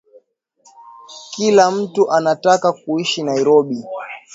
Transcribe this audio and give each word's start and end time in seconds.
Kila 1.31 1.71
mtu 1.71 2.11
anataka 2.11 2.71
kuishi 2.73 3.23
Nairobi 3.23 3.83